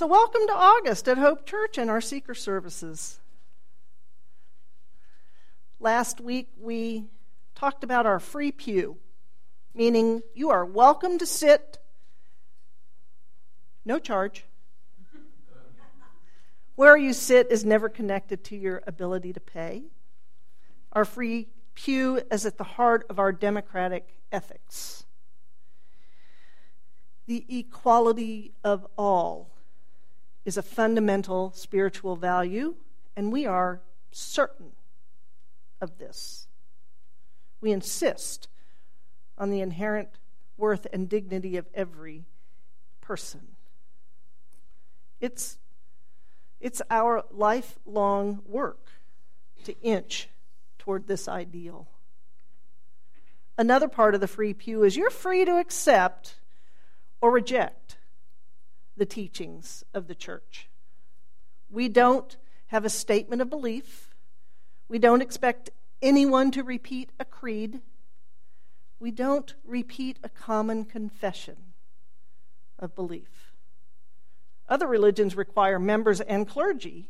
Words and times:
So, 0.00 0.06
welcome 0.06 0.46
to 0.46 0.54
August 0.54 1.08
at 1.08 1.18
Hope 1.18 1.44
Church 1.44 1.76
and 1.76 1.90
our 1.90 2.00
seeker 2.00 2.32
services. 2.32 3.20
Last 5.78 6.22
week 6.22 6.48
we 6.58 7.10
talked 7.54 7.84
about 7.84 8.06
our 8.06 8.18
free 8.18 8.50
pew, 8.50 8.96
meaning 9.74 10.22
you 10.34 10.48
are 10.48 10.64
welcome 10.64 11.18
to 11.18 11.26
sit, 11.26 11.76
no 13.84 13.98
charge. 13.98 14.46
Where 16.76 16.96
you 16.96 17.12
sit 17.12 17.48
is 17.50 17.66
never 17.66 17.90
connected 17.90 18.42
to 18.44 18.56
your 18.56 18.82
ability 18.86 19.34
to 19.34 19.40
pay. 19.40 19.82
Our 20.94 21.04
free 21.04 21.48
pew 21.74 22.22
is 22.32 22.46
at 22.46 22.56
the 22.56 22.64
heart 22.64 23.04
of 23.10 23.18
our 23.18 23.32
democratic 23.32 24.16
ethics. 24.32 25.04
The 27.26 27.44
equality 27.50 28.54
of 28.64 28.86
all 28.96 29.49
is 30.44 30.56
a 30.56 30.62
fundamental 30.62 31.52
spiritual 31.52 32.16
value, 32.16 32.74
and 33.16 33.32
we 33.32 33.46
are 33.46 33.80
certain 34.10 34.72
of 35.80 35.98
this. 35.98 36.46
We 37.60 37.72
insist 37.72 38.48
on 39.36 39.50
the 39.50 39.60
inherent 39.60 40.08
worth 40.56 40.86
and 40.92 41.08
dignity 41.08 41.56
of 41.56 41.66
every 41.74 42.24
person. 43.00 43.56
It's, 45.20 45.58
it's 46.60 46.80
our 46.90 47.24
lifelong 47.30 48.40
work 48.46 48.90
to 49.64 49.78
inch 49.80 50.28
toward 50.78 51.06
this 51.06 51.28
ideal. 51.28 51.88
Another 53.58 53.88
part 53.88 54.14
of 54.14 54.22
the 54.22 54.26
free 54.26 54.54
pew 54.54 54.84
is 54.84 54.96
you're 54.96 55.10
free 55.10 55.44
to 55.44 55.58
accept 55.58 56.36
or 57.20 57.30
reject 57.30 57.79
the 59.00 59.06
teachings 59.06 59.82
of 59.94 60.08
the 60.08 60.14
church. 60.14 60.68
We 61.70 61.88
don't 61.88 62.36
have 62.66 62.84
a 62.84 62.90
statement 62.90 63.40
of 63.40 63.48
belief. 63.48 64.14
We 64.88 64.98
don't 64.98 65.22
expect 65.22 65.70
anyone 66.02 66.50
to 66.50 66.62
repeat 66.62 67.08
a 67.18 67.24
creed. 67.24 67.80
We 68.98 69.10
don't 69.10 69.54
repeat 69.64 70.18
a 70.22 70.28
common 70.28 70.84
confession 70.84 71.56
of 72.78 72.94
belief. 72.94 73.54
Other 74.68 74.86
religions 74.86 75.34
require 75.34 75.78
members 75.78 76.20
and 76.20 76.46
clergy 76.46 77.08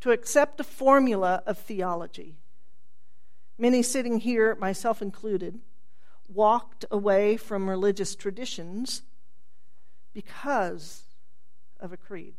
to 0.00 0.10
accept 0.10 0.60
a 0.60 0.64
formula 0.64 1.42
of 1.46 1.56
theology. 1.56 2.36
Many 3.56 3.82
sitting 3.82 4.18
here, 4.18 4.54
myself 4.56 5.00
included, 5.00 5.60
walked 6.28 6.84
away 6.90 7.38
from 7.38 7.70
religious 7.70 8.14
traditions 8.14 9.00
because 10.12 11.04
of 11.82 11.92
a 11.92 11.98
creed. 11.98 12.34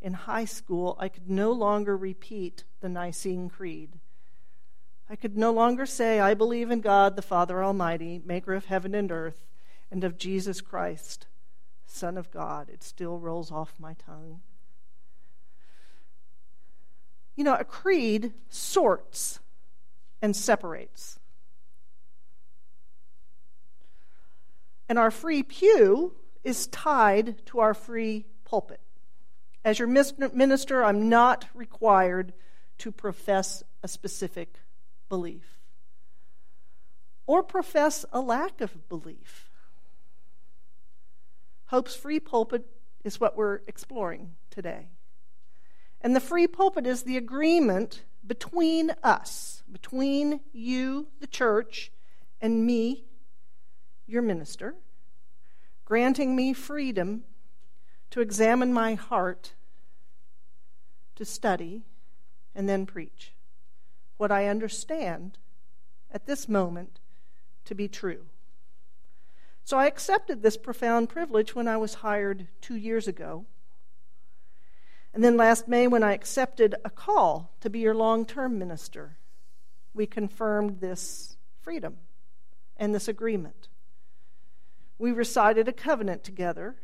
In 0.00 0.14
high 0.14 0.46
school, 0.46 0.96
I 0.98 1.08
could 1.08 1.28
no 1.28 1.52
longer 1.52 1.96
repeat 1.96 2.64
the 2.80 2.88
Nicene 2.88 3.50
Creed. 3.50 3.98
I 5.10 5.16
could 5.16 5.36
no 5.36 5.52
longer 5.52 5.84
say, 5.84 6.20
I 6.20 6.32
believe 6.32 6.70
in 6.70 6.80
God, 6.80 7.16
the 7.16 7.22
Father 7.22 7.62
Almighty, 7.62 8.22
maker 8.24 8.54
of 8.54 8.64
heaven 8.64 8.94
and 8.94 9.12
earth, 9.12 9.44
and 9.90 10.02
of 10.04 10.16
Jesus 10.16 10.60
Christ, 10.60 11.26
Son 11.84 12.16
of 12.16 12.30
God. 12.30 12.70
It 12.70 12.82
still 12.82 13.18
rolls 13.18 13.52
off 13.52 13.74
my 13.78 13.94
tongue. 13.94 14.40
You 17.36 17.44
know, 17.44 17.54
a 17.54 17.64
creed 17.64 18.32
sorts 18.48 19.40
and 20.22 20.34
separates. 20.34 21.18
And 24.88 24.98
our 24.98 25.10
free 25.10 25.42
pew 25.42 26.14
is 26.44 26.66
tied 26.68 27.44
to 27.46 27.60
our 27.60 27.74
free 27.74 28.26
pulpit. 28.44 28.80
As 29.64 29.78
your 29.78 29.88
minister, 29.88 30.84
I'm 30.84 31.08
not 31.08 31.46
required 31.54 32.32
to 32.78 32.90
profess 32.90 33.62
a 33.82 33.88
specific 33.88 34.58
belief 35.08 35.58
or 37.26 37.42
profess 37.42 38.04
a 38.12 38.20
lack 38.20 38.60
of 38.60 38.88
belief. 38.88 39.50
Hope's 41.66 41.94
free 41.94 42.20
pulpit 42.20 42.66
is 43.04 43.20
what 43.20 43.36
we're 43.36 43.60
exploring 43.66 44.32
today. 44.50 44.88
And 46.00 46.14
the 46.16 46.20
free 46.20 46.46
pulpit 46.46 46.86
is 46.86 47.04
the 47.04 47.16
agreement 47.16 48.02
between 48.26 48.92
us, 49.02 49.62
between 49.70 50.40
you, 50.52 51.06
the 51.20 51.26
church, 51.26 51.92
and 52.40 52.66
me, 52.66 53.04
your 54.06 54.22
minister, 54.22 54.74
granting 55.92 56.34
me 56.34 56.54
freedom 56.54 57.22
to 58.08 58.22
examine 58.22 58.72
my 58.72 58.94
heart, 58.94 59.52
to 61.14 61.22
study, 61.22 61.82
and 62.54 62.66
then 62.66 62.86
preach 62.86 63.34
what 64.16 64.32
I 64.32 64.46
understand 64.46 65.36
at 66.10 66.24
this 66.24 66.48
moment 66.48 66.98
to 67.66 67.74
be 67.74 67.88
true. 67.88 68.24
So 69.64 69.76
I 69.76 69.84
accepted 69.84 70.40
this 70.40 70.56
profound 70.56 71.10
privilege 71.10 71.54
when 71.54 71.68
I 71.68 71.76
was 71.76 71.92
hired 71.96 72.46
two 72.62 72.76
years 72.76 73.06
ago. 73.06 73.44
And 75.12 75.22
then 75.22 75.36
last 75.36 75.68
May, 75.68 75.88
when 75.88 76.02
I 76.02 76.14
accepted 76.14 76.74
a 76.86 76.88
call 76.88 77.52
to 77.60 77.68
be 77.68 77.80
your 77.80 77.94
long 77.94 78.24
term 78.24 78.58
minister, 78.58 79.18
we 79.92 80.06
confirmed 80.06 80.80
this 80.80 81.36
freedom 81.60 81.98
and 82.78 82.94
this 82.94 83.08
agreement. 83.08 83.68
We 85.02 85.10
recited 85.10 85.66
a 85.66 85.72
covenant 85.72 86.22
together, 86.22 86.76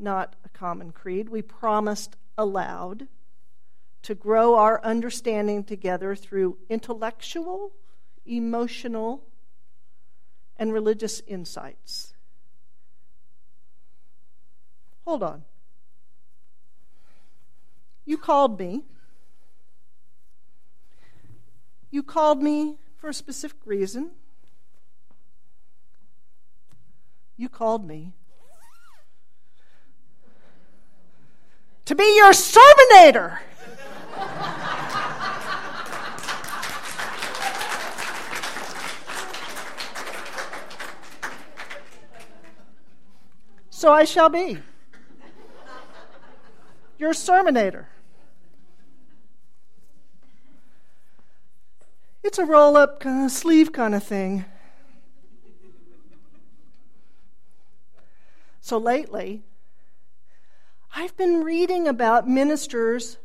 not 0.00 0.34
a 0.44 0.48
common 0.48 0.90
creed. 0.90 1.28
We 1.28 1.42
promised 1.42 2.16
aloud 2.36 3.06
to 4.02 4.16
grow 4.16 4.56
our 4.56 4.82
understanding 4.82 5.62
together 5.62 6.16
through 6.16 6.58
intellectual, 6.68 7.70
emotional, 8.26 9.22
and 10.56 10.72
religious 10.72 11.22
insights. 11.28 12.14
Hold 15.04 15.22
on. 15.22 15.44
You 18.04 18.18
called 18.18 18.58
me. 18.58 18.82
You 21.92 22.02
called 22.02 22.42
me 22.42 22.78
for 22.96 23.08
a 23.08 23.14
specific 23.14 23.58
reason. 23.64 24.10
You 27.36 27.48
called 27.48 27.86
me 27.86 28.12
to 31.84 31.94
be 31.94 32.16
your 32.16 32.32
sermonator. 32.32 33.38
so 43.70 43.92
I 43.92 44.04
shall 44.04 44.28
be 44.30 44.58
your 46.98 47.12
sermonator. 47.12 47.86
It's 52.22 52.38
a 52.38 52.46
roll 52.46 52.78
up 52.78 53.00
kind 53.00 53.26
of 53.26 53.30
sleeve 53.30 53.72
kind 53.72 53.94
of 53.94 54.02
thing. 54.02 54.46
So 58.64 58.78
lately, 58.78 59.42
I've 60.96 61.14
been 61.18 61.44
reading 61.44 61.86
about 61.86 62.26
ministers 62.26 63.18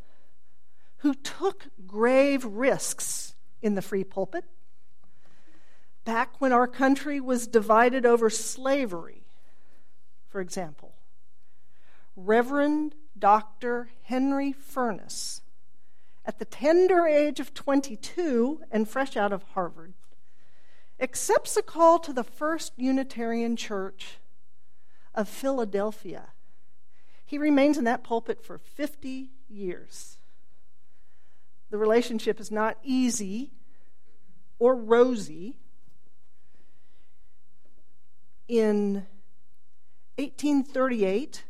who 0.97 1.13
took 1.13 1.67
grave 1.87 2.43
risks 2.43 3.35
in 3.61 3.75
the 3.75 3.81
free 3.81 4.03
pulpit. 4.03 4.43
Back 6.03 6.41
when 6.41 6.51
our 6.51 6.67
country 6.67 7.21
was 7.21 7.47
divided 7.47 8.05
over 8.05 8.29
slavery, 8.29 9.23
for 10.27 10.41
example, 10.41 10.95
Reverend 12.17 12.95
Dr. 13.17 13.91
Henry 14.03 14.51
Furness, 14.51 15.39
at 16.25 16.39
the 16.39 16.43
tender 16.43 17.07
age 17.07 17.39
of 17.39 17.53
22 17.53 18.63
and 18.71 18.89
fresh 18.89 19.15
out 19.15 19.31
of 19.31 19.43
Harvard, 19.53 19.93
accepts 20.99 21.55
a 21.55 21.61
call 21.61 21.97
to 21.99 22.11
the 22.11 22.25
First 22.25 22.73
Unitarian 22.75 23.55
Church 23.55 24.18
of 25.19 25.27
Philadelphia. 25.27 26.29
He 27.25 27.37
remains 27.37 27.77
in 27.77 27.83
that 27.83 28.05
pulpit 28.05 28.41
for 28.41 28.57
50 28.57 29.29
years. 29.49 30.17
The 31.71 31.77
relationship 31.77 32.39
is 32.39 32.49
not 32.49 32.77
easy 32.83 33.51
or 34.59 34.73
rosy. 34.75 35.57
In 38.47 39.05
1838, 40.15 41.43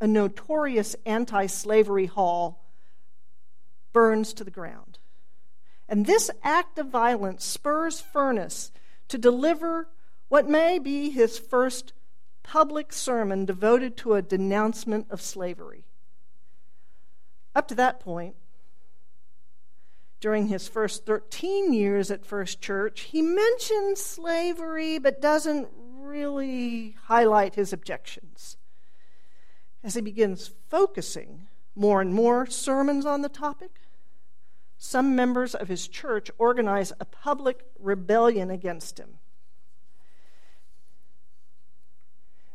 a 0.00 0.06
notorious 0.06 0.96
anti 1.04 1.46
slavery 1.46 2.06
hall 2.06 2.64
burns 3.92 4.32
to 4.32 4.42
the 4.42 4.50
ground. 4.50 4.98
And 5.86 6.06
this 6.06 6.30
act 6.42 6.78
of 6.78 6.86
violence 6.86 7.44
spurs 7.44 8.00
Furness 8.00 8.72
to 9.08 9.18
deliver 9.18 9.88
what 10.30 10.48
may 10.48 10.78
be 10.78 11.10
his 11.10 11.38
first 11.38 11.92
public 12.42 12.92
sermon 12.92 13.44
devoted 13.44 13.96
to 13.98 14.14
a 14.14 14.22
denouncement 14.22 15.06
of 15.10 15.20
slavery. 15.20 15.84
Up 17.54 17.68
to 17.68 17.74
that 17.74 18.00
point, 18.00 18.34
during 20.20 20.46
his 20.46 20.68
first 20.68 21.04
13 21.04 21.72
years 21.72 22.10
at 22.10 22.24
First 22.24 22.60
Church, 22.60 23.00
he 23.00 23.20
mentions 23.22 24.00
slavery 24.00 24.98
but 24.98 25.20
doesn't 25.20 25.68
really 25.76 26.96
highlight 27.04 27.56
his 27.56 27.72
objections. 27.72 28.56
As 29.82 29.94
he 29.94 30.00
begins 30.00 30.52
focusing 30.68 31.48
more 31.74 32.00
and 32.00 32.14
more 32.14 32.46
sermons 32.46 33.04
on 33.04 33.22
the 33.22 33.28
topic, 33.28 33.80
some 34.78 35.16
members 35.16 35.54
of 35.54 35.68
his 35.68 35.88
church 35.88 36.30
organize 36.38 36.92
a 37.00 37.04
public 37.04 37.64
rebellion 37.78 38.50
against 38.50 38.98
him. 38.98 39.18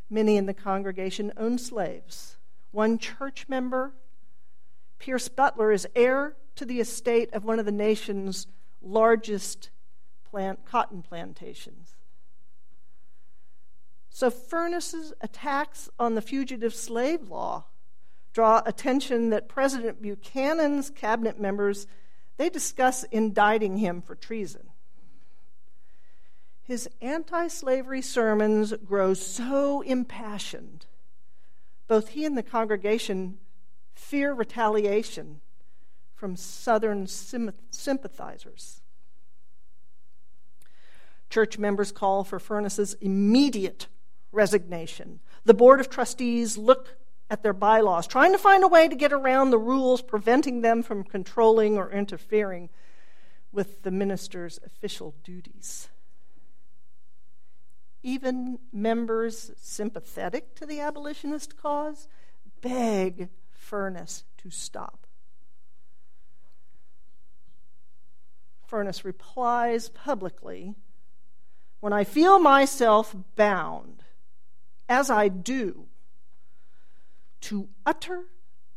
Many 0.09 0.37
in 0.37 0.45
the 0.45 0.53
congregation 0.53 1.33
own 1.37 1.57
slaves. 1.57 2.37
One 2.71 2.97
church 2.97 3.45
member, 3.47 3.93
Pierce 4.99 5.27
Butler, 5.27 5.71
is 5.71 5.87
heir 5.95 6.35
to 6.55 6.65
the 6.65 6.79
estate 6.79 7.33
of 7.33 7.43
one 7.43 7.59
of 7.59 7.65
the 7.65 7.71
nation's 7.71 8.47
largest 8.81 9.69
plant, 10.29 10.65
cotton 10.65 11.01
plantations. 11.01 11.95
So, 14.09 14.29
Furness's 14.29 15.13
attacks 15.21 15.89
on 15.99 16.15
the 16.15 16.21
fugitive 16.21 16.73
slave 16.73 17.29
law 17.29 17.65
draw 18.33 18.61
attention 18.65 19.29
that 19.29 19.47
President 19.47 20.01
Buchanan's 20.01 20.89
cabinet 20.89 21.39
members 21.39 21.87
they 22.37 22.49
discuss 22.49 23.03
indicting 23.05 23.77
him 23.77 24.01
for 24.01 24.15
treason. 24.15 24.69
His 26.67 26.89
anti 27.01 27.47
slavery 27.47 28.01
sermons 28.01 28.73
grow 28.85 29.13
so 29.13 29.81
impassioned, 29.81 30.85
both 31.87 32.09
he 32.09 32.25
and 32.25 32.37
the 32.37 32.43
congregation 32.43 33.37
fear 33.95 34.33
retaliation 34.33 35.39
from 36.13 36.35
Southern 36.35 37.07
sympathizers. 37.07 38.81
Church 41.29 41.57
members 41.57 41.93
call 41.93 42.25
for 42.25 42.37
Furness's 42.37 42.95
immediate 42.95 43.87
resignation. 44.33 45.21
The 45.45 45.53
Board 45.53 45.79
of 45.79 45.89
Trustees 45.89 46.57
look 46.57 46.97
at 47.29 47.43
their 47.43 47.53
bylaws, 47.53 48.07
trying 48.07 48.33
to 48.33 48.37
find 48.37 48.63
a 48.65 48.67
way 48.67 48.89
to 48.89 48.95
get 48.95 49.13
around 49.13 49.51
the 49.51 49.57
rules 49.57 50.01
preventing 50.01 50.61
them 50.61 50.83
from 50.83 51.05
controlling 51.05 51.77
or 51.77 51.89
interfering 51.91 52.69
with 53.53 53.83
the 53.83 53.91
minister's 53.91 54.59
official 54.65 55.15
duties. 55.23 55.87
Even 58.07 58.57
members 58.71 59.51
sympathetic 59.57 60.55
to 60.55 60.65
the 60.65 60.79
abolitionist 60.79 61.57
cause 61.57 62.07
beg 62.61 63.27
Furness 63.51 64.23
to 64.37 64.49
stop. 64.49 65.05
Furness 68.65 69.03
replies 69.03 69.89
publicly 69.89 70.73
When 71.81 71.91
I 71.91 72.05
feel 72.05 72.39
myself 72.39 73.13
bound, 73.35 74.03
as 74.87 75.09
I 75.09 75.27
do, 75.27 75.87
to 77.41 77.67
utter 77.85 78.27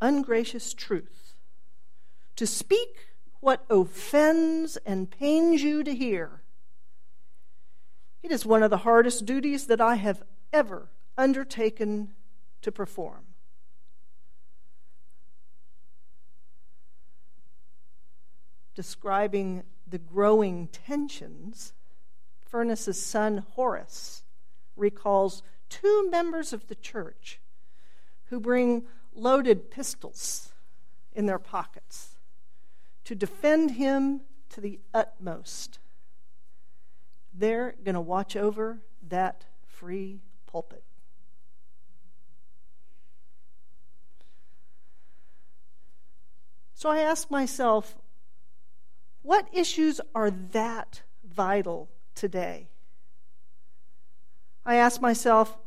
ungracious 0.00 0.74
truth, 0.74 1.34
to 2.34 2.48
speak 2.48 3.10
what 3.38 3.64
offends 3.70 4.76
and 4.78 5.08
pains 5.08 5.62
you 5.62 5.84
to 5.84 5.94
hear. 5.94 6.42
It 8.22 8.30
is 8.30 8.44
one 8.44 8.62
of 8.62 8.70
the 8.70 8.78
hardest 8.78 9.24
duties 9.24 9.66
that 9.66 9.80
I 9.80 9.96
have 9.96 10.22
ever 10.52 10.88
undertaken 11.16 12.10
to 12.62 12.70
perform. 12.70 13.24
Describing 18.74 19.64
the 19.86 19.98
growing 19.98 20.68
tensions, 20.68 21.72
Furness's 22.40 23.04
son 23.04 23.44
Horace 23.52 24.22
recalls 24.76 25.42
two 25.68 26.08
members 26.10 26.52
of 26.52 26.66
the 26.68 26.74
church 26.74 27.40
who 28.26 28.40
bring 28.40 28.84
loaded 29.14 29.70
pistols 29.70 30.52
in 31.12 31.26
their 31.26 31.38
pockets 31.38 32.16
to 33.04 33.14
defend 33.14 33.72
him 33.72 34.20
to 34.50 34.60
the 34.60 34.78
utmost. 34.94 35.78
They're 37.32 37.74
going 37.84 37.94
to 37.94 38.00
watch 38.00 38.36
over 38.36 38.78
that 39.08 39.44
free 39.66 40.20
pulpit. 40.46 40.82
So 46.74 46.88
I 46.88 47.00
ask 47.00 47.30
myself, 47.30 47.94
what 49.22 49.48
issues 49.52 50.00
are 50.14 50.30
that 50.30 51.02
vital 51.24 51.90
today? 52.14 52.68
I 54.64 54.76
ask 54.76 55.00
myself, 55.00 55.58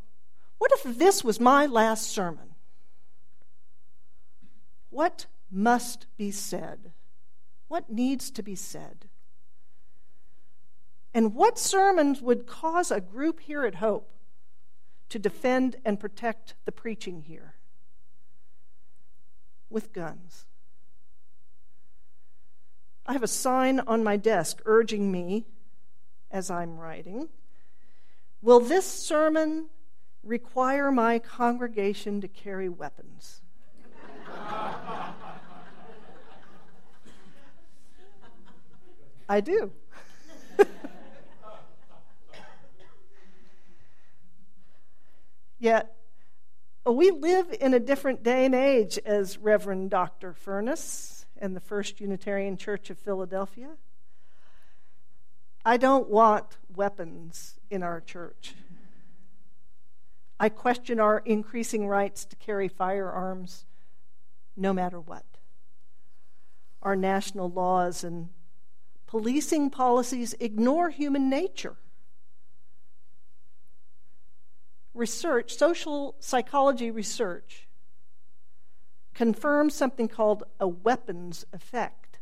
what 0.58 0.72
if 0.74 0.98
this 0.98 1.24
was 1.24 1.40
my 1.40 1.66
last 1.66 2.08
sermon? 2.08 2.56
What 4.90 5.28
must 5.52 6.08
be 6.18 6.32
said? 6.32 6.94
What 7.68 7.92
needs 7.92 8.32
to 8.32 8.42
be 8.42 8.56
said? 8.56 9.10
And 11.14 11.36
what 11.36 11.60
sermons 11.60 12.22
would 12.22 12.48
cause 12.48 12.90
a 12.90 13.00
group 13.00 13.40
here 13.42 13.66
at 13.66 13.76
Hope 13.76 14.10
to 15.10 15.20
defend 15.20 15.76
and 15.86 16.00
protect 16.00 16.56
the 16.66 16.72
preaching 16.72 17.22
here 17.22 17.54
with 19.70 19.94
guns? 19.94 20.46
I 23.06 23.14
have 23.14 23.24
a 23.24 23.28
sign 23.28 23.80
on 23.82 24.04
my 24.04 24.18
desk 24.18 24.62
urging 24.66 25.12
me, 25.12 25.46
as 26.32 26.50
I'm 26.50 26.78
writing, 26.78 27.30
Will 28.42 28.60
this 28.60 28.86
sermon 28.86 29.70
require 30.24 30.92
my 30.92 31.20
congregation 31.20 32.20
to 32.22 32.28
carry 32.28 32.68
weapons? 32.68 33.42
I 39.30 39.40
do. 39.40 39.72
Yet, 45.64 45.96
uh, 46.86 46.92
we 46.92 47.10
live 47.10 47.56
in 47.58 47.74
a 47.74 47.80
different 47.80 48.22
day 48.22 48.44
and 48.44 48.54
age 48.54 49.00
as 49.06 49.38
Reverend 49.38 49.92
Dr. 49.92 50.34
Furness 50.34 51.26
and 51.38 51.56
the 51.56 51.62
First 51.62 52.02
Unitarian 52.02 52.58
Church 52.58 52.90
of 52.90 53.00
Philadelphia. 53.00 53.70
I 55.64 55.78
don't 55.78 56.10
want 56.10 56.58
weapons 56.76 57.62
in 57.70 57.82
our 57.82 58.02
church. 58.02 58.56
I 60.38 60.50
question 60.50 61.00
our 61.00 61.20
increasing 61.20 61.88
rights 61.88 62.26
to 62.26 62.36
carry 62.36 62.68
firearms 62.68 63.64
no 64.58 64.74
matter 64.74 65.00
what. 65.00 65.24
Our 66.82 66.98
national 66.98 67.50
laws 67.50 68.04
and 68.04 68.28
policing 69.08 69.70
policies 69.70 70.36
ignore 70.42 70.90
human 70.90 71.30
nature. 71.30 71.78
Research, 74.94 75.56
social 75.56 76.16
psychology 76.20 76.92
research, 76.92 77.68
confirms 79.14 79.74
something 79.74 80.08
called 80.08 80.44
a 80.60 80.68
weapons 80.68 81.46
effect. 81.54 82.20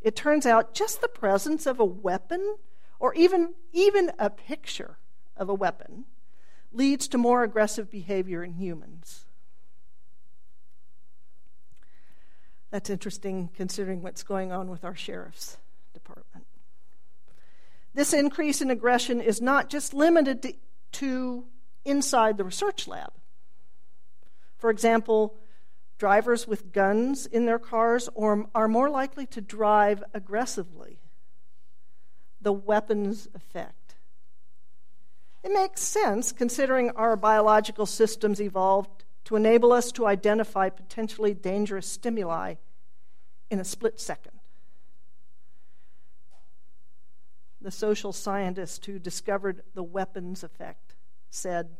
It 0.00 0.16
turns 0.16 0.46
out 0.46 0.74
just 0.74 1.00
the 1.00 1.08
presence 1.08 1.66
of 1.66 1.78
a 1.78 1.84
weapon, 1.84 2.56
or 2.98 3.14
even, 3.14 3.54
even 3.72 4.10
a 4.18 4.30
picture 4.30 4.98
of 5.36 5.48
a 5.48 5.54
weapon, 5.54 6.04
leads 6.72 7.08
to 7.08 7.18
more 7.18 7.42
aggressive 7.42 7.90
behavior 7.90 8.42
in 8.42 8.54
humans. 8.54 9.26
That's 12.70 12.88
interesting 12.88 13.50
considering 13.54 14.02
what's 14.02 14.22
going 14.22 14.50
on 14.50 14.70
with 14.70 14.82
our 14.82 14.96
sheriff's 14.96 15.58
department. 15.92 16.46
This 17.94 18.14
increase 18.14 18.62
in 18.62 18.70
aggression 18.70 19.20
is 19.20 19.42
not 19.42 19.68
just 19.68 19.92
limited 19.92 20.42
to, 20.42 20.54
to 20.92 21.44
inside 21.84 22.36
the 22.36 22.44
research 22.44 22.86
lab. 22.86 23.12
For 24.58 24.70
example, 24.70 25.34
drivers 25.98 26.46
with 26.46 26.72
guns 26.72 27.26
in 27.26 27.46
their 27.46 27.58
cars 27.58 28.08
or, 28.14 28.46
are 28.54 28.68
more 28.68 28.90
likely 28.90 29.26
to 29.26 29.40
drive 29.40 30.02
aggressively. 30.14 30.98
The 32.40 32.52
weapons 32.52 33.28
effect. 33.34 33.94
It 35.42 35.52
makes 35.52 35.80
sense 35.82 36.32
considering 36.32 36.90
our 36.90 37.16
biological 37.16 37.86
systems 37.86 38.40
evolved 38.40 39.04
to 39.24 39.36
enable 39.36 39.72
us 39.72 39.92
to 39.92 40.06
identify 40.06 40.68
potentially 40.68 41.34
dangerous 41.34 41.86
stimuli 41.86 42.54
in 43.50 43.58
a 43.58 43.64
split 43.64 44.00
second. 44.00 44.32
The 47.60 47.70
social 47.70 48.12
scientist 48.12 48.86
who 48.86 48.98
discovered 48.98 49.62
the 49.74 49.82
weapons 49.82 50.42
effect 50.42 50.91
said, 51.32 51.70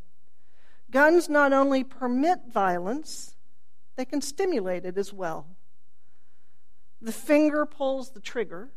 Guns 0.90 1.28
not 1.28 1.52
only 1.52 1.84
permit 1.84 2.40
violence, 2.52 3.36
they 3.96 4.04
can 4.04 4.20
stimulate 4.20 4.84
it 4.84 4.98
as 4.98 5.12
well. 5.12 5.46
The 7.00 7.12
finger 7.12 7.66
pulls 7.66 8.10
the 8.10 8.20
trigger, 8.20 8.70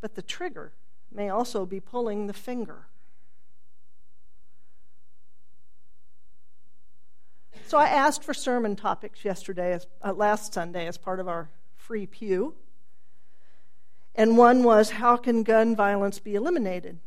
but 0.00 0.14
the 0.14 0.22
trigger 0.22 0.72
may 1.10 1.28
also 1.28 1.66
be 1.66 1.80
pulling 1.80 2.26
the 2.26 2.32
finger. 2.32 2.86
So 7.66 7.78
I 7.78 7.86
asked 7.86 8.22
for 8.22 8.34
sermon 8.34 8.76
topics 8.76 9.24
yesterday, 9.24 9.72
as, 9.72 9.86
uh, 10.02 10.12
last 10.12 10.52
Sunday, 10.52 10.86
as 10.86 10.98
part 10.98 11.20
of 11.20 11.28
our 11.28 11.48
free 11.74 12.06
pew. 12.06 12.54
And 14.14 14.36
one 14.36 14.62
was 14.62 14.90
how 14.90 15.16
can 15.16 15.42
gun 15.42 15.74
violence 15.74 16.18
be 16.18 16.34
eliminated? 16.34 16.98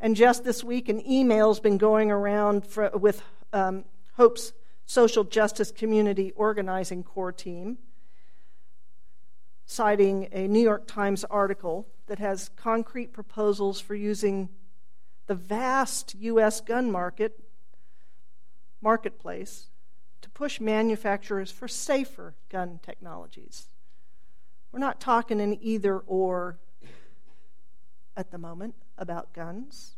And 0.00 0.14
just 0.14 0.44
this 0.44 0.62
week, 0.62 0.88
an 0.88 1.04
email's 1.08 1.58
been 1.60 1.78
going 1.78 2.10
around 2.10 2.64
for, 2.66 2.90
with 2.90 3.22
um, 3.52 3.84
Hope's 4.14 4.52
social 4.86 5.24
justice 5.24 5.72
community 5.72 6.32
organizing 6.36 7.02
core 7.02 7.32
team, 7.32 7.78
citing 9.66 10.28
a 10.32 10.46
New 10.46 10.60
York 10.60 10.86
Times 10.86 11.24
article 11.24 11.88
that 12.06 12.18
has 12.20 12.50
concrete 12.56 13.12
proposals 13.12 13.80
for 13.80 13.94
using 13.94 14.48
the 15.26 15.34
vast 15.34 16.14
U.S. 16.14 16.60
gun 16.60 16.90
market 16.90 17.38
marketplace 18.80 19.66
to 20.22 20.30
push 20.30 20.60
manufacturers 20.60 21.50
for 21.50 21.68
safer 21.68 22.34
gun 22.48 22.78
technologies. 22.82 23.66
We're 24.72 24.78
not 24.78 25.00
talking 25.00 25.40
an 25.40 25.58
either 25.60 25.98
or 25.98 26.58
at 28.18 28.32
the 28.32 28.36
moment 28.36 28.74
about 28.98 29.32
guns, 29.32 29.94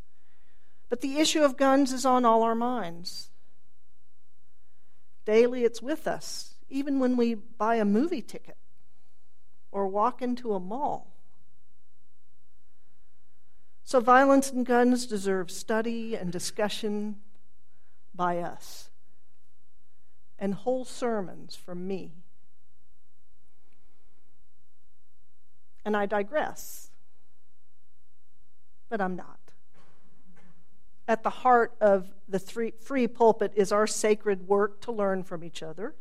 but 0.90 1.00
the 1.00 1.18
issue 1.18 1.42
of 1.42 1.56
guns 1.56 1.90
is 1.90 2.04
on 2.04 2.26
all 2.26 2.42
our 2.42 2.54
minds. 2.54 3.30
Daily, 5.24 5.64
it's 5.64 5.80
with 5.80 6.06
us, 6.06 6.56
even 6.68 7.00
when 7.00 7.16
we 7.16 7.34
buy 7.34 7.76
a 7.76 7.84
movie 7.84 8.20
ticket 8.20 8.58
or 9.72 9.88
walk 9.88 10.20
into 10.20 10.52
a 10.52 10.60
mall. 10.60 11.16
So, 13.84 14.00
violence 14.00 14.50
and 14.50 14.66
guns 14.66 15.06
deserve 15.06 15.50
study 15.50 16.14
and 16.14 16.30
discussion 16.30 17.16
by 18.14 18.38
us, 18.38 18.90
and 20.38 20.52
whole 20.52 20.84
sermons 20.84 21.56
from 21.56 21.86
me. 21.86 22.12
And 25.86 25.96
I 25.96 26.04
digress, 26.04 26.89
but 28.90 29.00
I'm 29.00 29.16
not. 29.16 29.38
At 31.08 31.22
the 31.22 31.30
heart 31.30 31.72
of 31.80 32.08
the 32.28 32.38
three, 32.38 32.72
free 32.80 33.08
pulpit 33.08 33.52
is 33.56 33.72
our 33.72 33.86
sacred 33.86 34.46
work 34.46 34.80
to 34.82 34.92
learn 34.92 35.22
from 35.24 35.42
each 35.42 35.62
other. 35.62 35.94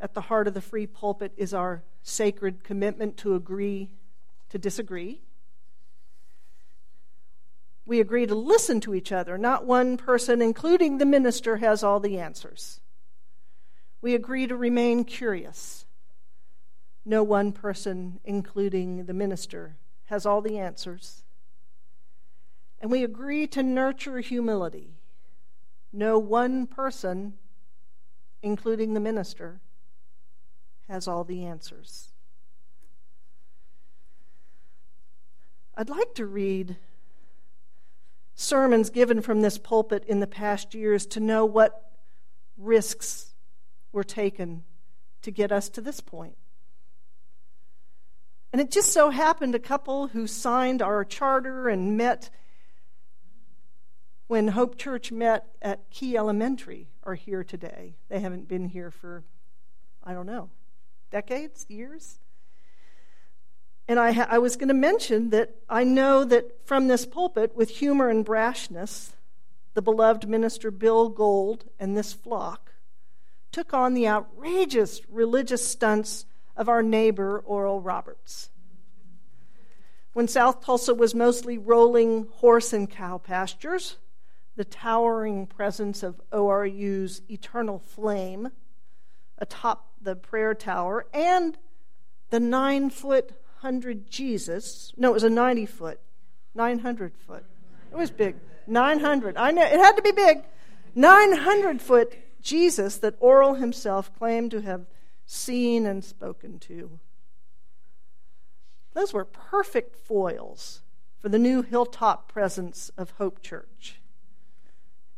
At 0.00 0.14
the 0.14 0.20
heart 0.22 0.46
of 0.46 0.54
the 0.54 0.60
free 0.60 0.86
pulpit 0.86 1.32
is 1.36 1.54
our 1.54 1.82
sacred 2.02 2.64
commitment 2.64 3.16
to 3.18 3.34
agree 3.34 3.90
to 4.50 4.58
disagree. 4.58 5.20
We 7.86 8.00
agree 8.00 8.26
to 8.26 8.34
listen 8.34 8.80
to 8.82 8.94
each 8.94 9.10
other. 9.10 9.36
Not 9.36 9.66
one 9.66 9.96
person, 9.96 10.42
including 10.42 10.98
the 10.98 11.06
minister, 11.06 11.56
has 11.56 11.82
all 11.82 12.00
the 12.00 12.18
answers. 12.18 12.80
We 14.00 14.14
agree 14.14 14.46
to 14.46 14.56
remain 14.56 15.04
curious. 15.04 15.86
No 17.04 17.22
one 17.22 17.52
person, 17.52 18.20
including 18.24 19.06
the 19.06 19.14
minister, 19.14 19.76
has 20.10 20.26
all 20.26 20.40
the 20.40 20.58
answers. 20.58 21.22
And 22.80 22.90
we 22.90 23.04
agree 23.04 23.46
to 23.46 23.62
nurture 23.62 24.18
humility. 24.18 24.96
No 25.92 26.18
one 26.18 26.66
person, 26.66 27.34
including 28.42 28.94
the 28.94 29.00
minister, 29.00 29.60
has 30.88 31.06
all 31.06 31.22
the 31.22 31.44
answers. 31.44 32.08
I'd 35.76 35.88
like 35.88 36.12
to 36.16 36.26
read 36.26 36.76
sermons 38.34 38.90
given 38.90 39.22
from 39.22 39.42
this 39.42 39.58
pulpit 39.58 40.04
in 40.08 40.18
the 40.18 40.26
past 40.26 40.74
years 40.74 41.06
to 41.06 41.20
know 41.20 41.44
what 41.44 41.92
risks 42.58 43.34
were 43.92 44.02
taken 44.02 44.64
to 45.22 45.30
get 45.30 45.52
us 45.52 45.68
to 45.68 45.80
this 45.80 46.00
point. 46.00 46.36
And 48.52 48.60
it 48.60 48.70
just 48.70 48.92
so 48.92 49.10
happened 49.10 49.54
a 49.54 49.60
couple 49.60 50.08
who 50.08 50.26
signed 50.26 50.82
our 50.82 51.04
charter 51.04 51.68
and 51.68 51.96
met 51.96 52.30
when 54.26 54.48
Hope 54.48 54.76
Church 54.76 55.12
met 55.12 55.46
at 55.62 55.90
Key 55.90 56.16
Elementary 56.16 56.88
are 57.04 57.14
here 57.14 57.44
today. 57.44 57.96
They 58.08 58.20
haven't 58.20 58.48
been 58.48 58.68
here 58.68 58.90
for, 58.90 59.24
I 60.04 60.14
don't 60.14 60.26
know, 60.26 60.50
decades, 61.10 61.66
years. 61.68 62.18
And 63.88 63.98
I, 63.98 64.12
ha- 64.12 64.28
I 64.30 64.38
was 64.38 64.56
going 64.56 64.68
to 64.68 64.74
mention 64.74 65.30
that 65.30 65.56
I 65.68 65.82
know 65.82 66.24
that 66.24 66.64
from 66.64 66.86
this 66.86 67.06
pulpit, 67.06 67.56
with 67.56 67.70
humor 67.70 68.08
and 68.08 68.24
brashness, 68.24 69.10
the 69.74 69.82
beloved 69.82 70.28
minister 70.28 70.70
Bill 70.70 71.08
Gold 71.08 71.64
and 71.78 71.96
this 71.96 72.12
flock 72.12 72.72
took 73.50 73.74
on 73.74 73.94
the 73.94 74.06
outrageous 74.06 75.00
religious 75.08 75.66
stunts 75.66 76.24
of 76.56 76.68
our 76.68 76.82
neighbor 76.82 77.38
Oral 77.44 77.80
Roberts. 77.80 78.50
When 80.12 80.28
South 80.28 80.64
Tulsa 80.64 80.94
was 80.94 81.14
mostly 81.14 81.56
rolling 81.56 82.26
horse 82.36 82.72
and 82.72 82.90
cow 82.90 83.18
pastures, 83.18 83.96
the 84.56 84.64
towering 84.64 85.46
presence 85.46 86.02
of 86.02 86.20
ORU's 86.32 87.22
Eternal 87.28 87.78
Flame 87.78 88.50
atop 89.38 89.92
the 90.02 90.16
prayer 90.16 90.54
tower 90.54 91.06
and 91.14 91.56
the 92.30 92.40
nine 92.40 92.90
foot 92.90 93.32
hundred 93.58 94.10
Jesus, 94.10 94.92
no, 94.96 95.10
it 95.10 95.14
was 95.14 95.24
a 95.24 95.30
90 95.30 95.66
foot, 95.66 96.00
900 96.54 97.16
foot. 97.16 97.44
It 97.92 97.96
was 97.96 98.10
big. 98.10 98.36
900. 98.66 99.36
I 99.36 99.50
know, 99.50 99.62
it 99.62 99.78
had 99.78 99.96
to 99.96 100.02
be 100.02 100.12
big. 100.12 100.42
900 100.94 101.80
foot 101.80 102.14
Jesus 102.40 102.98
that 102.98 103.14
Oral 103.20 103.54
himself 103.54 104.16
claimed 104.18 104.50
to 104.52 104.60
have 104.62 104.86
seen 105.30 105.86
and 105.86 106.04
spoken 106.04 106.58
to. 106.58 106.98
Those 108.94 109.12
were 109.12 109.24
perfect 109.24 109.94
foils 109.94 110.82
for 111.20 111.28
the 111.28 111.38
new 111.38 111.62
hilltop 111.62 112.32
presence 112.32 112.90
of 112.96 113.10
Hope 113.12 113.40
Church 113.40 114.00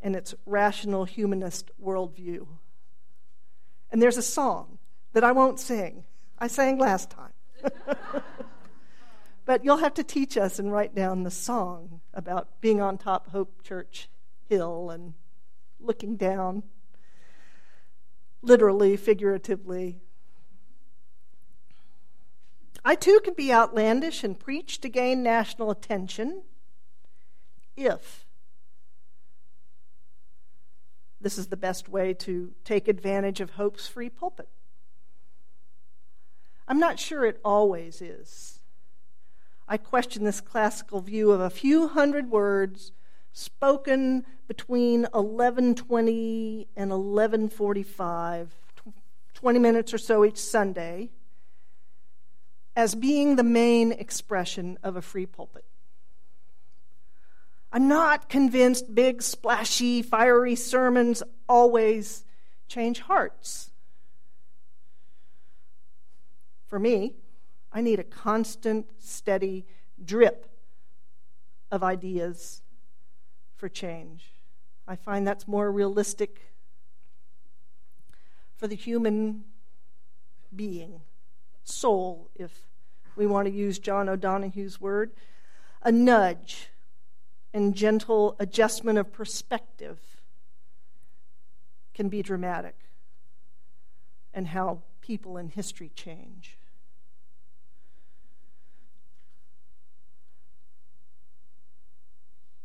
and 0.02 0.14
its 0.14 0.34
rational 0.44 1.04
humanist 1.04 1.70
worldview. 1.82 2.46
And 3.90 4.02
there's 4.02 4.18
a 4.18 4.22
song 4.22 4.78
that 5.14 5.24
I 5.24 5.32
won't 5.32 5.58
sing. 5.58 6.04
I 6.38 6.46
sang 6.46 6.78
last 6.78 7.10
time. 7.10 7.32
but 9.46 9.64
you'll 9.64 9.78
have 9.78 9.94
to 9.94 10.04
teach 10.04 10.36
us 10.36 10.58
and 10.58 10.72
write 10.72 10.94
down 10.94 11.22
the 11.22 11.30
song 11.30 12.00
about 12.12 12.60
being 12.60 12.82
on 12.82 12.98
top 12.98 13.30
Hope 13.30 13.62
Church 13.62 14.10
Hill 14.48 14.90
and 14.90 15.14
looking 15.80 16.16
down, 16.16 16.64
literally, 18.42 18.96
figuratively, 18.96 20.00
I 22.84 22.96
too 22.96 23.20
can 23.22 23.34
be 23.34 23.52
outlandish 23.52 24.24
and 24.24 24.38
preach 24.38 24.80
to 24.80 24.88
gain 24.88 25.22
national 25.22 25.70
attention 25.70 26.42
if 27.76 28.26
this 31.20 31.38
is 31.38 31.46
the 31.46 31.56
best 31.56 31.88
way 31.88 32.12
to 32.12 32.52
take 32.64 32.88
advantage 32.88 33.40
of 33.40 33.52
Hope's 33.52 33.86
free 33.86 34.10
pulpit. 34.10 34.48
I'm 36.66 36.80
not 36.80 36.98
sure 36.98 37.24
it 37.24 37.40
always 37.44 38.02
is. 38.02 38.60
I 39.68 39.76
question 39.76 40.24
this 40.24 40.40
classical 40.40 41.00
view 41.00 41.30
of 41.30 41.40
a 41.40 41.50
few 41.50 41.88
hundred 41.88 42.30
words 42.30 42.90
spoken 43.32 44.26
between 44.46 45.06
11:20 45.14 46.68
and 46.76 46.90
11:45, 46.90 48.48
20 49.34 49.58
minutes 49.58 49.94
or 49.94 49.98
so 49.98 50.24
each 50.24 50.38
Sunday 50.38 51.10
as 52.74 52.94
being 52.94 53.36
the 53.36 53.42
main 53.42 53.92
expression 53.92 54.78
of 54.82 54.96
a 54.96 55.02
free 55.02 55.26
pulpit. 55.26 55.64
I'm 57.72 57.88
not 57.88 58.28
convinced 58.28 58.94
big, 58.94 59.22
splashy, 59.22 60.02
fiery 60.02 60.54
sermons 60.54 61.22
always 61.48 62.24
change 62.68 63.00
hearts. 63.00 63.70
For 66.66 66.78
me, 66.78 67.14
I 67.72 67.80
need 67.80 67.98
a 67.98 68.04
constant, 68.04 68.90
steady 68.98 69.66
drip 70.02 70.46
of 71.70 71.82
ideas 71.82 72.61
for 73.62 73.68
change. 73.68 74.24
I 74.88 74.96
find 74.96 75.24
that's 75.24 75.46
more 75.46 75.70
realistic 75.70 76.50
for 78.56 78.66
the 78.66 78.74
human 78.74 79.44
being 80.52 81.02
soul, 81.62 82.28
if 82.34 82.50
we 83.14 83.24
want 83.24 83.46
to 83.46 83.54
use 83.54 83.78
John 83.78 84.08
O'Donohue's 84.08 84.80
word, 84.80 85.12
a 85.80 85.92
nudge, 85.92 86.70
and 87.54 87.72
gentle 87.76 88.34
adjustment 88.40 88.98
of 88.98 89.12
perspective 89.12 90.00
can 91.94 92.08
be 92.08 92.20
dramatic, 92.20 92.74
and 94.34 94.48
how 94.48 94.82
people 95.02 95.36
in 95.36 95.50
history 95.50 95.92
change. 95.94 96.58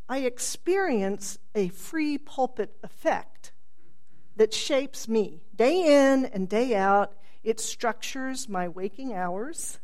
I 0.10 0.20
experience 0.20 1.38
a 1.54 1.68
free 1.68 2.18
pulpit 2.18 2.78
effect 2.82 3.52
that 4.38 4.54
shapes 4.54 5.08
me 5.08 5.42
day 5.56 6.12
in 6.12 6.26
and 6.26 6.48
day 6.48 6.76
out. 6.76 7.14
It 7.44 7.60
structures 7.60 8.48
my 8.48 8.70
waking 8.70 9.14
hours. 9.14 9.80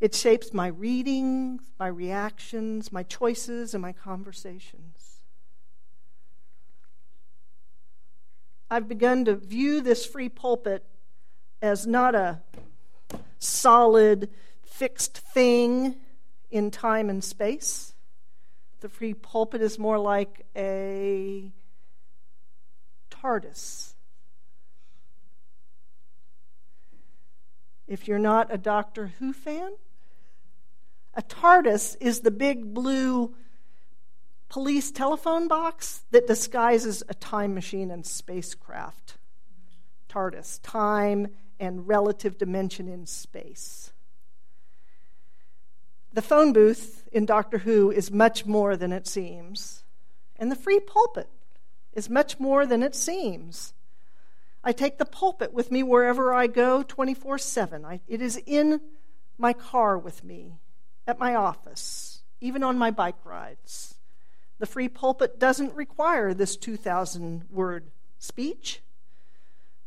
It 0.00 0.14
shapes 0.14 0.52
my 0.52 0.68
readings, 0.68 1.62
my 1.78 1.88
reactions, 1.88 2.90
my 2.90 3.02
choices, 3.04 3.74
and 3.74 3.82
my 3.82 3.92
conversations. 3.92 5.20
I've 8.70 8.88
begun 8.88 9.24
to 9.26 9.36
view 9.36 9.80
this 9.80 10.04
free 10.04 10.28
pulpit 10.28 10.84
as 11.62 11.86
not 11.86 12.14
a 12.14 12.42
solid, 13.38 14.28
fixed 14.62 15.18
thing 15.18 15.96
in 16.50 16.70
time 16.70 17.08
and 17.10 17.22
space 17.22 17.94
the 18.80 18.88
free 18.88 19.14
pulpit 19.14 19.62
is 19.62 19.78
more 19.78 19.98
like 19.98 20.46
a 20.56 21.52
TARDIS. 23.10 23.94
If 27.86 28.06
you're 28.06 28.18
not 28.18 28.52
a 28.52 28.58
Doctor 28.58 29.12
Who 29.18 29.32
fan, 29.32 29.72
a 31.14 31.22
TARDIS 31.22 31.96
is 32.00 32.20
the 32.20 32.30
big 32.30 32.74
blue 32.74 33.34
police 34.48 34.90
telephone 34.90 35.48
box 35.48 36.04
that 36.10 36.26
disguises 36.26 37.02
a 37.08 37.14
time 37.14 37.54
machine 37.54 37.90
and 37.90 38.06
spacecraft. 38.06 39.18
TARDIS, 40.08 40.60
time 40.62 41.28
and 41.58 41.88
relative 41.88 42.38
dimension 42.38 42.88
in 42.88 43.04
space. 43.06 43.92
The 46.12 46.22
phone 46.22 46.52
booth 46.52 47.06
in 47.12 47.26
Doctor 47.26 47.58
Who 47.58 47.90
is 47.90 48.10
much 48.10 48.46
more 48.46 48.76
than 48.76 48.92
it 48.92 49.06
seems, 49.06 49.84
and 50.36 50.50
the 50.50 50.56
free 50.56 50.80
pulpit 50.80 51.28
is 51.92 52.08
much 52.08 52.40
more 52.40 52.64
than 52.64 52.82
it 52.82 52.94
seems. 52.94 53.74
I 54.64 54.72
take 54.72 54.98
the 54.98 55.04
pulpit 55.04 55.52
with 55.52 55.70
me 55.70 55.82
wherever 55.82 56.32
I 56.32 56.46
go 56.46 56.82
24 56.82 57.38
7. 57.38 58.00
It 58.08 58.22
is 58.22 58.40
in 58.46 58.80
my 59.36 59.52
car 59.52 59.98
with 59.98 60.24
me, 60.24 60.58
at 61.06 61.18
my 61.18 61.34
office, 61.34 62.22
even 62.40 62.62
on 62.62 62.78
my 62.78 62.90
bike 62.90 63.24
rides. 63.24 63.94
The 64.58 64.66
free 64.66 64.88
pulpit 64.88 65.38
doesn't 65.38 65.74
require 65.74 66.34
this 66.34 66.56
2,000 66.56 67.44
word 67.50 67.90
speech. 68.18 68.80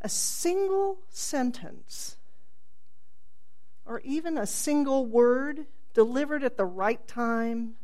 A 0.01 0.09
single 0.09 0.99
sentence, 1.09 2.15
or 3.85 3.99
even 3.99 4.37
a 4.37 4.47
single 4.47 5.05
word, 5.05 5.67
delivered 5.93 6.43
at 6.43 6.57
the 6.57 6.65
right 6.65 7.05
time 7.07 7.75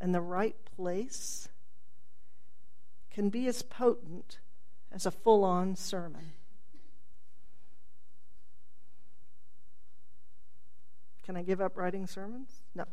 and 0.00 0.14
the 0.14 0.20
right 0.20 0.56
place, 0.76 1.48
can 3.10 3.28
be 3.28 3.46
as 3.46 3.62
potent 3.62 4.38
as 4.90 5.06
a 5.06 5.10
full 5.10 5.44
on 5.44 5.76
sermon. 5.76 6.32
Can 11.24 11.36
I 11.36 11.42
give 11.42 11.60
up 11.60 11.76
writing 11.76 12.06
sermons? 12.06 12.48
No. 12.74 12.84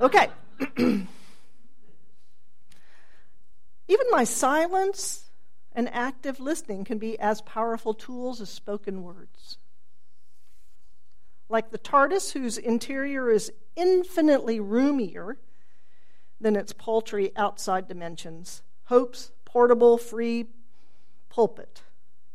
Okay. 0.00 0.28
Even 0.76 1.06
my 4.10 4.24
silence 4.24 5.24
and 5.72 5.88
active 5.92 6.38
listening 6.38 6.84
can 6.84 6.98
be 6.98 7.18
as 7.18 7.42
powerful 7.42 7.92
tools 7.92 8.40
as 8.40 8.48
spoken 8.48 9.02
words 9.02 9.58
like 11.50 11.70
the 11.70 11.78
TARDIS, 11.78 12.32
whose 12.32 12.56
interior 12.56 13.28
is 13.28 13.52
infinitely 13.76 14.60
roomier 14.60 15.36
than 16.40 16.56
its 16.56 16.72
paltry 16.72 17.32
outside 17.36 17.88
dimensions. 17.88 18.62
Hope's 18.84 19.32
portable, 19.44 19.98
free 19.98 20.46
pulpit 21.28 21.82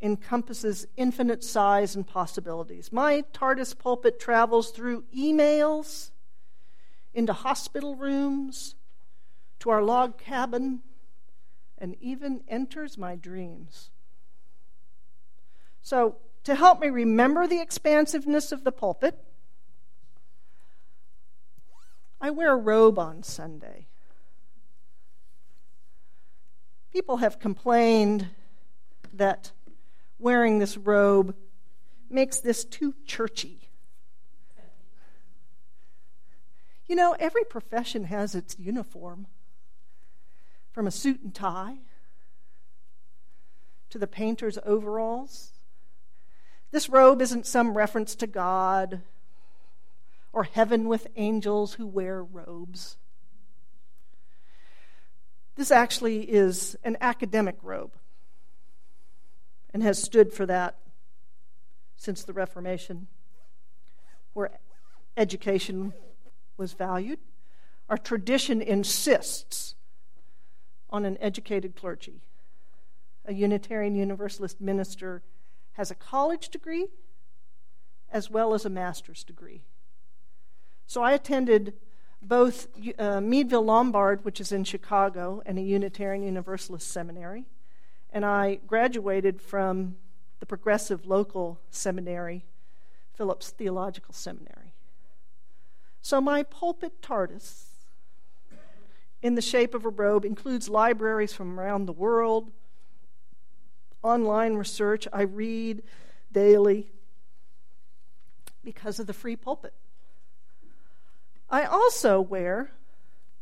encompasses 0.02 0.86
infinite 0.98 1.44
size 1.44 1.96
and 1.96 2.06
possibilities. 2.06 2.92
My 2.92 3.24
TARDIS 3.34 3.78
pulpit 3.78 4.20
travels 4.20 4.72
through 4.72 5.06
emails, 5.16 6.12
into 7.14 7.34
hospital 7.34 7.96
rooms, 7.96 8.76
to 9.60 9.70
our 9.70 9.82
log 9.82 10.18
cabin, 10.18 10.82
and 11.78 11.96
even 12.02 12.42
enters 12.48 12.98
my 12.98 13.16
dreams. 13.16 13.90
So, 15.82 16.18
to 16.46 16.56
help 16.56 16.80
me 16.80 16.90
remember 16.90 17.48
the 17.48 17.60
expansiveness 17.60 18.52
of 18.52 18.64
the 18.64 18.72
pulpit, 18.72 19.18
I 22.22 22.30
wear 22.30 22.54
a 22.54 22.58
robe 22.58 22.98
on 22.98 23.24
Sunday. 23.24 23.88
People 26.94 27.18
have 27.18 27.40
complained 27.40 28.30
that 29.12 29.52
wearing 30.18 30.60
this 30.60 30.78
robe 30.78 31.36
makes 32.10 32.40
this 32.40 32.64
too 32.64 32.94
churchy. 33.06 33.70
You 36.88 36.96
know, 36.96 37.16
every 37.20 37.44
profession 37.44 38.06
has 38.06 38.36
its 38.36 38.58
uniform, 38.60 39.26
from 40.72 40.86
a 40.86 40.92
suit 40.92 41.22
and 41.24 41.34
tie 41.34 41.78
to 43.90 43.98
the 43.98 44.08
painter's 44.08 44.60
overalls 44.64 45.55
this 46.76 46.90
robe 46.90 47.22
isn't 47.22 47.46
some 47.48 47.78
reference 47.78 48.16
to 48.16 48.28
God 48.28 49.00
or 50.34 50.44
heaven 50.44 50.90
with 50.90 51.08
angels 51.16 51.76
who 51.76 51.88
wear 51.88 52.22
robes. 52.22 52.98
This 55.56 55.72
actually 55.72 56.24
is 56.24 56.76
an 56.84 56.98
academic 57.00 57.56
robe 57.64 57.94
and 59.74 59.84
has 59.84 60.04
stood 60.04 60.34
for 60.34 60.46
that 60.48 60.76
since 61.96 62.26
the 62.26 62.34
Reformation, 62.34 63.08
where 64.34 64.52
education 65.16 65.94
was 66.58 66.74
valued. 66.74 67.20
Our 67.88 67.98
tradition 67.98 68.62
insists 68.62 69.76
on 70.90 71.06
an 71.06 71.18
educated 71.22 71.78
clergy. 71.78 72.20
A 73.24 73.34
Unitarian 73.34 73.96
Universalist 73.96 74.60
minister 74.60 75.24
has 75.76 75.92
a 75.92 75.96
college 75.96 76.50
degree 76.50 76.88
as 78.12 78.30
well 78.30 78.54
as 78.54 78.66
a 78.66 78.70
master's 78.70 79.24
degree. 79.24 79.62
So 80.88 81.02
I 81.02 81.14
attended 81.14 81.74
both 82.22 82.68
uh, 82.98 83.22
Meadville 83.22 83.64
Lombard, 83.64 84.24
which 84.26 84.40
is 84.40 84.52
in 84.52 84.64
Chicago, 84.64 85.42
and 85.46 85.60
a 85.60 85.62
Unitarian 85.62 86.24
Universalist 86.24 86.88
seminary, 86.88 87.46
and 88.12 88.26
I 88.26 88.60
graduated 88.68 89.42
from 89.42 89.98
the 90.40 90.46
progressive 90.46 91.06
local 91.06 91.60
seminary, 91.70 92.46
Phillips 93.14 93.50
Theological 93.52 94.14
Seminary. 94.14 94.74
So 96.02 96.22
my 96.22 96.44
pulpit 96.44 97.02
TARDIS, 97.02 97.66
in 99.22 99.36
the 99.36 99.42
shape 99.42 99.74
of 99.74 99.86
a 99.86 99.90
robe, 99.90 100.24
includes 100.24 100.70
libraries 100.70 101.34
from 101.34 101.60
around 101.60 101.86
the 101.86 101.94
world 101.94 102.52
online 104.06 104.54
research 104.54 105.08
I 105.12 105.24
read 105.24 105.82
daily 106.32 106.88
because 108.64 109.00
of 109.00 109.08
the 109.08 109.14
free 109.14 109.36
pulpit. 109.36 109.74
I 111.50 111.64
also 111.64 112.22
wear 112.22 112.72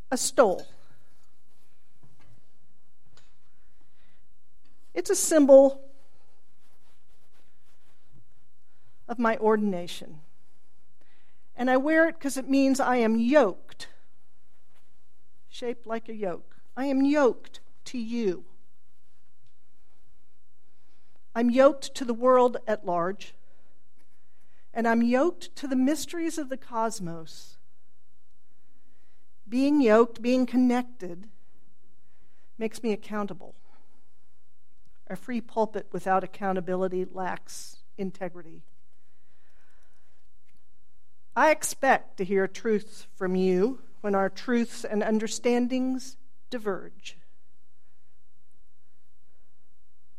a 0.10 0.18
stole. 0.18 0.68
It's 4.94 5.10
a 5.10 5.16
symbol 5.16 5.82
of 9.08 9.20
my 9.20 9.38
ordination. 9.38 10.20
And 11.56 11.70
I 11.70 11.78
wear 11.78 12.08
it 12.08 12.18
because 12.18 12.38
it 12.38 12.50
means 12.50 12.80
I 12.80 12.98
am 12.98 13.18
yoked, 13.18 13.88
shaped 15.50 15.86
like 15.86 16.10
a 16.10 16.16
yoke. 16.16 16.56
I 16.76 16.86
am 16.86 17.04
yoked 17.04 17.60
to 17.86 17.98
you. 17.98 18.46
I'm 21.36 21.50
yoked 21.50 21.96
to 21.96 22.06
the 22.06 22.14
world 22.14 22.58
at 22.68 22.86
large, 22.86 23.34
and 24.74 24.88
I'm 24.88 25.02
yoked 25.02 25.56
to 25.58 25.68
the 25.68 25.76
mysteries 25.76 26.38
of 26.38 26.50
the 26.50 26.58
cosmos. 26.58 27.58
Being 29.48 29.82
yoked, 29.82 30.22
being 30.22 30.46
connected, 30.46 31.28
makes 32.58 32.84
me 32.84 32.92
accountable. 32.92 33.56
A 35.08 35.16
free 35.16 35.42
pulpit 35.42 35.88
without 35.92 36.24
accountability 36.24 37.06
lacks 37.06 37.78
integrity. 37.98 38.64
I 41.36 41.50
expect 41.50 42.18
to 42.18 42.24
hear 42.24 42.48
truths 42.48 43.08
from 43.16 43.36
you 43.36 43.80
when 44.02 44.14
our 44.14 44.30
truths 44.30 44.86
and 44.86 45.02
understandings 45.02 46.18
diverge. 46.52 47.18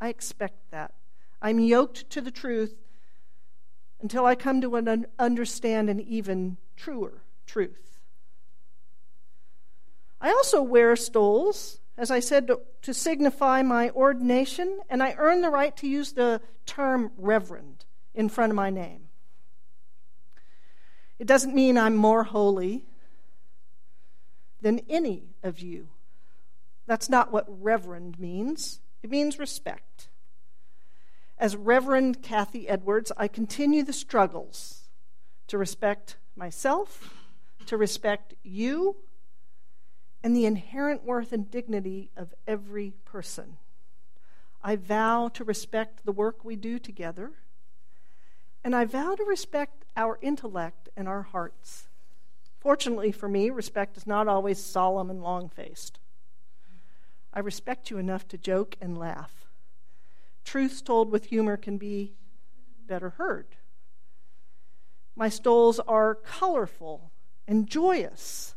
I 0.01 0.09
expect 0.09 0.71
that. 0.71 0.93
I'm 1.45 1.61
yoked 1.61 2.09
to 2.09 2.23
the 2.23 2.31
truth 2.31 2.75
until 4.01 4.25
I 4.25 4.35
come 4.35 4.63
to 4.63 4.77
an 4.77 5.05
understand 5.19 5.91
an 5.91 6.01
even 6.01 6.57
truer 6.75 7.23
truth. 7.45 8.01
I 10.23 10.31
also 10.31 10.63
wear 10.63 10.97
stoles, 10.97 11.81
as 11.99 12.11
I 12.11 12.21
said, 12.21 12.47
to, 12.47 12.61
to 12.81 12.95
signify 12.95 13.61
my 13.61 13.91
ordination, 13.91 14.81
and 14.89 15.03
I 15.03 15.17
earn 15.19 15.43
the 15.43 15.51
right 15.51 15.77
to 15.77 15.87
use 15.87 16.15
the 16.15 16.41
term 16.65 17.13
reverend 17.19 17.85
in 18.15 18.31
front 18.31 18.51
of 18.51 18.57
my 18.57 18.71
name. 18.71 19.09
It 21.19 21.27
doesn't 21.27 21.55
mean 21.55 21.77
I'm 21.77 21.95
more 21.95 22.25
holy 22.25 22.87
than 24.63 24.81
any 24.89 25.25
of 25.43 25.61
you. 25.61 25.89
That's 26.87 27.11
not 27.11 27.31
what 27.31 27.45
reverend 27.63 28.19
means. 28.19 28.81
It 29.03 29.11
means 29.11 29.39
respect. 29.39 30.09
As 31.39 31.57
Reverend 31.57 32.23
Kathy 32.23 32.69
Edwards, 32.69 33.11
I 33.17 33.29
continue 33.29 33.83
the 33.83 33.93
struggles 33.93 34.89
to 35.49 35.59
respect 35.59 36.17
myself, 36.37 37.15
to 37.67 37.77
respect 37.77 38.35
you, 38.43 38.97
and 40.23 40.35
the 40.35 40.47
inherent 40.47 41.05
worth 41.05 41.33
and 41.33 41.51
dignity 41.51 42.11
of 42.17 42.33
every 42.47 42.95
person. 43.05 43.59
I 44.63 44.77
vow 44.77 45.29
to 45.35 45.45
respect 45.45 46.07
the 46.07 46.13
work 46.13 46.45
we 46.45 46.57
do 46.57 46.79
together, 46.79 47.33
and 48.63 48.75
I 48.75 48.87
vow 48.87 49.15
to 49.15 49.25
respect 49.25 49.85
our 49.97 50.19
intellect 50.23 50.89
and 50.97 51.07
our 51.07 51.23
hearts. 51.23 51.89
Fortunately 52.59 53.13
for 53.13 53.29
me, 53.29 53.51
respect 53.51 53.99
is 53.99 54.07
not 54.07 54.29
always 54.29 54.65
solemn 54.65 55.11
and 55.11 55.23
long 55.23 55.51
faced. 55.51 55.99
I 57.35 57.41
respect 57.41 57.91
you 57.91 57.99
enough 57.99 58.27
to 58.29 58.39
joke 58.39 58.77
and 58.81 58.97
laugh. 58.97 59.44
Truths 60.45 60.83
told 60.83 61.11
with 61.11 61.27
humor 61.27 61.57
can 61.57 61.79
be 61.79 62.15
better 62.87 63.11
heard. 63.11 63.47
My 65.17 65.29
stoles 65.29 65.81
are 65.81 66.15
colorful 66.15 67.11
and 67.47 67.67
joyous. 67.67 68.55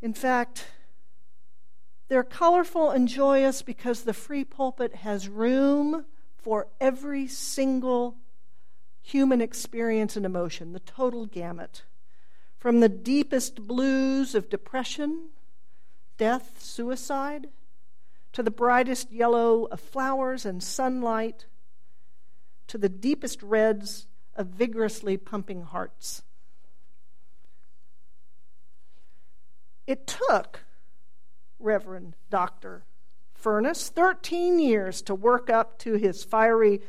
In 0.00 0.14
fact, 0.14 0.66
they're 2.08 2.22
colorful 2.22 2.90
and 2.90 3.08
joyous 3.08 3.62
because 3.62 4.02
the 4.02 4.12
free 4.12 4.44
pulpit 4.44 4.96
has 4.96 5.28
room 5.28 6.04
for 6.36 6.68
every 6.80 7.26
single 7.26 8.16
human 9.02 9.40
experience 9.40 10.16
and 10.16 10.26
emotion, 10.26 10.72
the 10.72 10.80
total 10.80 11.26
gamut. 11.26 11.84
From 12.58 12.80
the 12.80 12.88
deepest 12.88 13.66
blues 13.66 14.34
of 14.34 14.48
depression, 14.48 15.30
death, 16.16 16.60
suicide, 16.60 17.48
to 18.32 18.42
the 18.42 18.50
brightest 18.50 19.12
yellow 19.12 19.64
of 19.66 19.80
flowers 19.80 20.44
and 20.44 20.62
sunlight, 20.62 21.46
to 22.66 22.78
the 22.78 22.88
deepest 22.88 23.42
reds 23.42 24.06
of 24.34 24.48
vigorously 24.48 25.16
pumping 25.16 25.62
hearts. 25.62 26.22
It 29.86 30.06
took 30.06 30.64
Reverend 31.58 32.16
Dr. 32.30 32.84
Furness 33.34 33.88
13 33.90 34.58
years 34.58 35.02
to 35.02 35.14
work 35.14 35.50
up 35.50 35.78
to 35.80 35.94
his 35.94 36.24
fiery, 36.24 36.80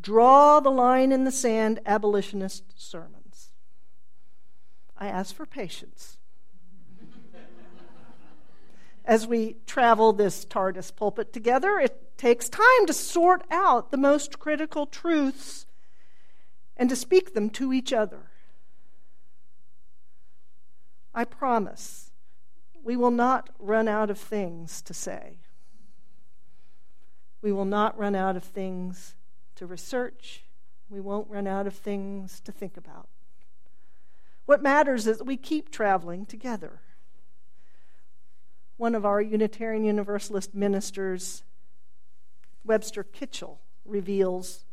draw 0.00 0.60
the 0.60 0.70
line 0.70 1.12
in 1.12 1.24
the 1.24 1.32
sand 1.32 1.80
abolitionist 1.84 2.62
sermons. 2.76 3.50
I 4.96 5.08
ask 5.08 5.34
for 5.34 5.44
patience. 5.44 6.16
As 9.04 9.26
we 9.26 9.56
travel 9.66 10.12
this 10.12 10.44
TARDIS 10.44 10.94
pulpit 10.96 11.32
together, 11.32 11.78
it 11.78 12.16
takes 12.16 12.48
time 12.48 12.86
to 12.86 12.92
sort 12.92 13.44
out 13.50 13.90
the 13.90 13.98
most 13.98 14.38
critical 14.38 14.86
truths 14.86 15.66
and 16.76 16.88
to 16.88 16.96
speak 16.96 17.34
them 17.34 17.50
to 17.50 17.72
each 17.72 17.92
other. 17.92 18.30
I 21.14 21.24
promise 21.24 22.10
we 22.82 22.96
will 22.96 23.10
not 23.10 23.50
run 23.58 23.88
out 23.88 24.10
of 24.10 24.18
things 24.18 24.82
to 24.82 24.94
say. 24.94 25.38
We 27.40 27.52
will 27.52 27.64
not 27.66 27.98
run 27.98 28.14
out 28.14 28.36
of 28.36 28.44
things 28.44 29.14
to 29.56 29.66
research. 29.66 30.44
We 30.88 31.00
won't 31.00 31.28
run 31.28 31.46
out 31.46 31.66
of 31.66 31.74
things 31.74 32.40
to 32.40 32.52
think 32.52 32.76
about. 32.76 33.08
What 34.46 34.62
matters 34.62 35.06
is 35.06 35.22
we 35.22 35.36
keep 35.36 35.70
traveling 35.70 36.26
together. 36.26 36.80
One 38.76 38.94
of 38.94 39.04
our 39.04 39.20
Unitarian 39.20 39.84
Universalist 39.84 40.54
ministers, 40.54 41.44
Webster 42.64 43.04
Kitchell, 43.04 43.60
reveals 43.84 44.64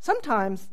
sometimes 0.00 0.68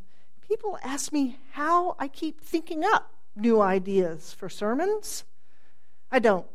people 0.47 0.77
ask 0.83 1.11
me 1.11 1.37
how 1.51 1.95
I 1.99 2.07
keep 2.07 2.41
thinking 2.41 2.83
up 2.85 3.11
new 3.35 3.61
ideas 3.61 4.33
for 4.33 4.47
sermons. 4.47 5.25
I 6.11 6.19
don't. 6.19 6.47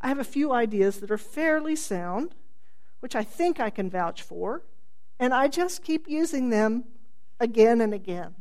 I 0.00 0.08
have 0.08 0.18
a 0.18 0.24
few 0.24 0.52
ideas 0.52 1.00
that 1.00 1.10
are 1.10 1.18
fairly 1.18 1.76
sound, 1.76 2.34
which 3.00 3.14
I 3.14 3.22
think 3.22 3.58
I 3.58 3.70
can 3.70 3.88
vouch 3.88 4.22
for, 4.22 4.62
and 5.18 5.32
I 5.32 5.48
just 5.48 5.82
keep 5.82 6.08
using 6.08 6.50
them 6.50 6.84
again 7.40 7.80
and 7.80 7.94
again. 7.94 8.34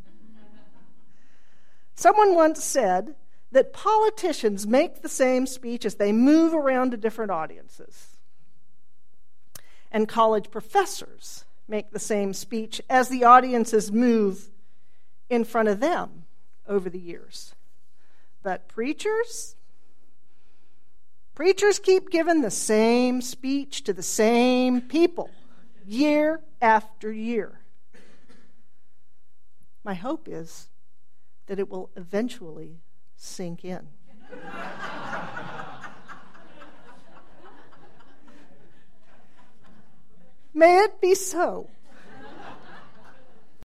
Someone 1.96 2.36
once 2.36 2.64
said 2.64 3.16
that 3.52 3.74
politicians 3.74 4.66
make 4.66 5.02
the 5.02 5.10
same 5.10 5.46
speech 5.46 5.86
as 5.86 5.96
they 5.96 6.12
move 6.12 6.54
around 6.54 6.92
to 6.92 6.98
different 6.98 7.32
audiences. 7.32 8.18
And 9.92 10.08
college 10.08 10.52
professors 10.52 11.46
make 11.68 11.92
the 11.92 12.00
same 12.00 12.34
speech 12.34 12.82
as 12.90 13.10
the 13.10 13.24
audiences 13.24 13.92
move 13.92 14.50
in 15.30 15.44
front 15.44 15.68
of 15.68 15.80
them 15.80 16.24
over 16.68 16.90
the 16.90 17.00
years. 17.00 17.54
But 18.42 18.68
preachers, 18.68 19.56
Preachers 21.34 21.80
keep 21.80 22.10
giving 22.10 22.42
the 22.42 22.52
same 22.52 23.22
speech 23.22 23.84
to 23.86 23.94
the 23.94 24.04
same 24.04 24.82
people 24.82 25.30
year 25.86 26.42
after 26.62 27.12
year. 27.12 27.62
My 29.84 29.94
hope 29.94 30.28
is 30.30 30.70
that 31.48 31.58
it 31.58 31.70
will 31.70 31.90
eventually 31.96 32.82
sink 33.22 33.64
in. 33.64 33.88
May 40.54 40.80
it 40.80 41.00
be 41.00 41.14
so. 41.16 41.70